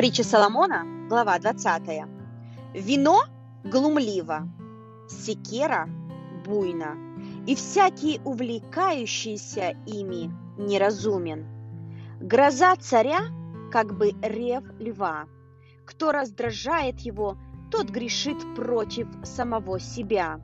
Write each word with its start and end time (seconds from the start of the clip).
Притча 0.00 0.24
Соломона, 0.24 0.86
глава 1.10 1.38
20. 1.38 1.82
Вино 2.74 3.20
глумливо, 3.64 4.48
секера 5.10 5.90
буйно, 6.46 6.96
и 7.46 7.54
всякий 7.54 8.18
увлекающийся 8.24 9.76
ими 9.86 10.30
неразумен. 10.56 11.44
Гроза 12.18 12.76
царя, 12.76 13.20
как 13.70 13.94
бы 13.98 14.14
рев 14.22 14.64
льва. 14.78 15.26
Кто 15.84 16.12
раздражает 16.12 17.00
его, 17.00 17.36
тот 17.70 17.90
грешит 17.90 18.38
против 18.56 19.06
самого 19.22 19.78
себя. 19.78 20.40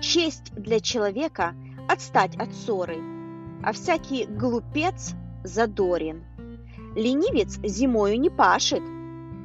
Честь 0.00 0.52
для 0.56 0.80
человека– 0.80 1.54
отстать 1.88 2.34
от 2.34 2.52
ссоры, 2.52 2.98
а 3.62 3.72
всякий 3.72 4.26
глупец 4.26 5.14
задорен. 5.44 6.24
Ленивец 6.94 7.58
зимою 7.62 8.20
не 8.20 8.30
пашет, 8.30 8.82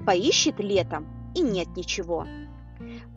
поищет 0.06 0.60
летом, 0.60 1.08
и 1.36 1.42
нет 1.42 1.68
ничего. 1.76 2.26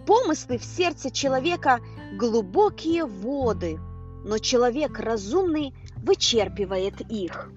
Помыслы 0.06 0.58
в 0.58 0.64
сердце 0.64 1.10
человека– 1.10 1.80
глубокие 2.18 3.04
воды, 3.04 3.78
но 4.24 4.38
человек 4.38 4.98
разумный 4.98 5.74
вычерпывает 5.96 7.00
их. 7.10 7.50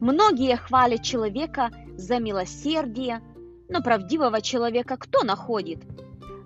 Многие 0.00 0.56
хвалят 0.56 1.02
человека 1.02 1.70
за 1.96 2.18
милосердие, 2.18 3.20
но 3.68 3.82
правдивого 3.82 4.40
человека 4.40 4.96
кто 4.96 5.22
находит? 5.22 5.82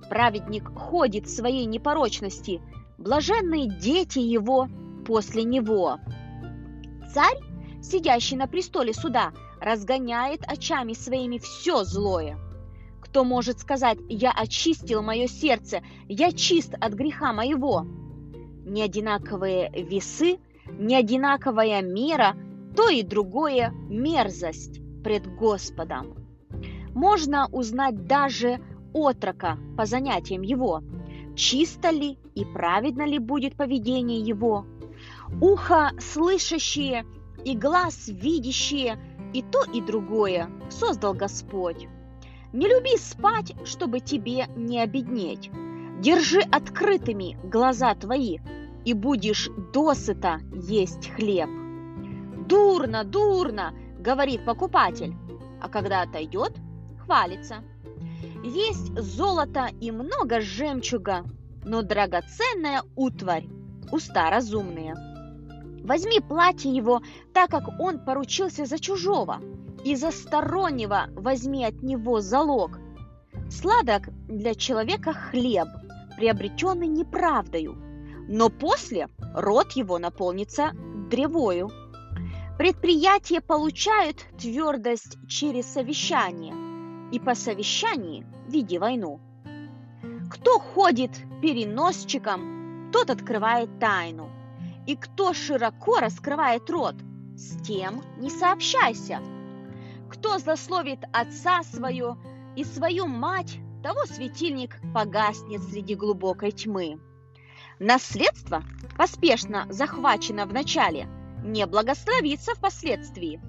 Праведник 0.08 0.68
ходит 0.76 1.26
в 1.26 1.34
своей 1.34 1.64
непорочности, 1.64 2.60
блаженные 2.98 3.68
дети 3.68 4.18
его 4.18 4.68
после 5.06 5.44
него. 5.44 5.98
Царь, 7.12 7.38
сидящий 7.86 8.36
на 8.36 8.46
престоле 8.46 8.92
суда, 8.92 9.32
разгоняет 9.60 10.42
очами 10.46 10.92
своими 10.92 11.38
все 11.38 11.84
злое. 11.84 12.38
Кто 13.00 13.24
может 13.24 13.60
сказать 13.60 13.98
«Я 14.08 14.32
очистил 14.32 15.02
мое 15.02 15.26
сердце, 15.26 15.82
я 16.08 16.32
чист 16.32 16.74
от 16.80 16.92
греха 16.92 17.32
моего»? 17.32 17.86
Не 18.64 18.82
одинаковые 18.82 19.70
весы, 19.70 20.38
не 20.68 20.96
одинаковая 20.96 21.82
мера, 21.82 22.36
то 22.76 22.88
и 22.88 23.02
другое– 23.02 23.70
мерзость 23.88 24.80
пред 25.02 25.26
Господом. 25.36 26.14
Можно 26.92 27.48
узнать 27.52 28.06
даже 28.06 28.60
отрока 28.92 29.56
по 29.76 29.86
занятиям 29.86 30.42
его, 30.42 30.82
чисто 31.36 31.90
ли 31.90 32.18
и 32.34 32.44
праведно 32.44 33.06
ли 33.06 33.18
будет 33.18 33.56
поведение 33.56 34.20
его. 34.20 34.66
Ухо 35.40 35.92
слышащие 36.00 37.06
и 37.44 37.56
глаз 37.56 38.08
видящие 38.08 38.98
и 39.32 39.42
то 39.42 39.62
и 39.72 39.80
другое 39.80 40.50
создал 40.70 41.14
Господь. 41.14 41.88
Не 42.52 42.68
люби 42.68 42.96
спать, 42.96 43.54
чтобы 43.64 44.00
тебе 44.00 44.46
не 44.56 44.80
обеднеть. 44.80 45.50
Держи 46.00 46.40
открытыми 46.40 47.38
глаза 47.42 47.94
твои, 47.94 48.38
и 48.84 48.92
будешь 48.92 49.50
досыта 49.72 50.40
есть 50.52 51.10
хлеб. 51.10 51.50
Дурно, 52.46 53.02
дурно, 53.04 53.74
говорит 53.98 54.44
покупатель, 54.44 55.14
а 55.60 55.68
когда 55.68 56.02
отойдет, 56.02 56.52
хвалится. 57.04 57.64
Есть 58.44 58.96
золото 58.98 59.68
и 59.80 59.90
много 59.90 60.40
жемчуга, 60.40 61.24
но 61.64 61.82
драгоценная 61.82 62.82
утварь, 62.94 63.48
уста 63.90 64.30
разумные. 64.30 64.94
Возьми 65.86 66.20
платье 66.20 66.70
его, 66.70 67.00
так 67.32 67.50
как 67.50 67.80
он 67.80 68.04
поручился 68.04 68.66
за 68.66 68.78
чужого– 68.78 69.40
и 69.86 69.94
за 69.94 70.10
стороннего 70.10 71.06
возьми 71.14 71.64
от 71.64 71.80
него 71.80 72.20
залог. 72.20 72.80
Сладок 73.48 74.08
для 74.26 74.56
человека 74.56 75.12
хлеб, 75.12 75.68
приобретенный 76.16 76.88
неправдою, 76.88 77.76
но 78.28 78.48
после 78.48 79.08
рот 79.32 79.72
его 79.72 80.00
наполнится 80.00 80.72
древою. 81.08 81.70
Предприятия 82.58 83.40
получают 83.40 84.26
твердость 84.36 85.18
через 85.28 85.66
совещание, 85.66 86.54
и 87.12 87.20
по 87.20 87.36
совещании 87.36 88.26
веди 88.48 88.78
войну. 88.78 89.20
Кто 90.32 90.58
ходит 90.58 91.12
переносчиком, 91.40 92.90
тот 92.92 93.10
открывает 93.10 93.78
тайну, 93.78 94.30
и 94.86 94.96
кто 94.96 95.32
широко 95.32 95.98
раскрывает 95.98 96.68
рот, 96.70 96.96
с 97.36 97.60
тем 97.62 98.02
не 98.18 98.30
сообщайся– 98.30 99.20
кто 100.08 100.38
злословит 100.38 101.00
отца 101.12 101.62
свое 101.62 102.16
и 102.54 102.64
свою 102.64 103.06
мать, 103.06 103.58
того 103.82 104.06
светильник 104.06 104.80
погаснет 104.94 105.62
среди 105.62 105.94
глубокой 105.94 106.52
тьмы. 106.52 106.98
Наследство, 107.78 108.62
поспешно 108.96 109.66
захвачено 109.68 110.46
в 110.46 110.52
начале, 110.52 111.08
не 111.44 111.66
благословится 111.66 112.54
впоследствии. 112.54 113.40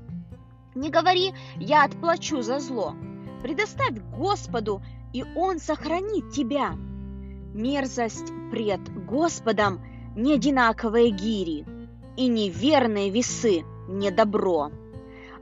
Не 0.75 0.89
говори 0.89 1.33
«я 1.55 1.85
отплачу 1.85 2.41
за 2.41 2.59
зло», 2.59 2.93
предоставь 3.41 3.97
Господу, 4.15 4.81
и 5.13 5.23
Он 5.35 5.59
сохранит 5.59 6.31
тебя. 6.31 6.73
Мерзость 7.53 8.31
пред 8.51 8.81
Господом 9.05 9.81
не 10.17 10.33
одинаковые 10.33 11.11
гири, 11.11 11.63
и 12.17 12.27
неверные 12.27 13.11
весы 13.11 13.63
не 13.87 14.09
добро. 14.09 14.71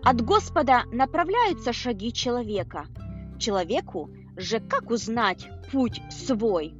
От 0.03 0.21
Господа 0.21 0.83
направляются 0.91 1.71
шаги 1.71 2.11
человека. 2.11 2.85
Человеку 3.39 4.11
же 4.35 4.59
как 4.59 4.91
узнать 4.91 5.47
путь 5.71 6.01
свой? 6.11 6.75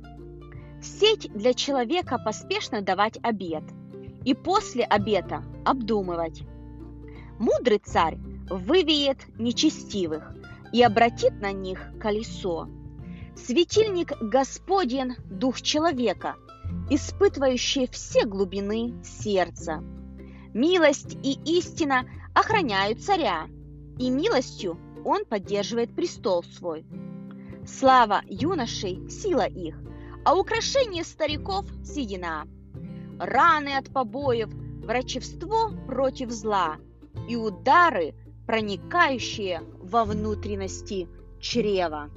Сеть 0.82 1.32
для 1.34 1.54
человека 1.54 2.20
поспешно 2.24 2.82
давать 2.82 3.18
обед 3.24 3.64
и 4.26 4.34
после 4.34 4.84
обета 4.84 5.44
обдумывать. 5.64 6.44
Мудрый 7.40 7.80
царь 7.80 8.18
вывеет 8.50 9.26
нечестивых 9.40 10.36
и 10.74 10.84
обратит 10.84 11.42
на 11.42 11.54
них 11.54 11.80
колесо. 12.00 12.68
Светильник 13.36 14.12
Господен– 14.22 15.16
дух 15.30 15.62
человека, 15.62 16.36
испытывающий 16.90 17.88
все 17.92 18.26
глубины 18.26 18.94
сердца. 19.04 19.84
Милость 20.54 21.18
и 21.24 21.38
истина 21.58 22.06
охраняют 22.34 23.02
царя, 23.02 23.48
и 23.98 24.10
милостью 24.10 24.78
он 25.04 25.26
поддерживает 25.26 25.96
престол 25.96 26.44
свой. 26.44 26.86
Слава 27.66 28.22
юношей– 28.28 29.10
сила 29.10 29.48
их, 29.48 29.78
а 30.24 30.36
украшение 30.36 31.04
стариков– 31.04 31.66
седина. 31.84 32.48
Раны 33.20 33.78
от 33.78 33.92
побоев, 33.92 34.50
врачевство 34.84 35.72
против 35.88 36.30
зла 36.32 36.78
и 37.28 37.36
удары, 37.36 38.14
проникающие 38.46 39.62
во 39.80 40.06
внутренности 40.06 41.08
чрева. 41.40 42.10